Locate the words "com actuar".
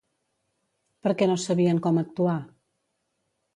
1.85-2.37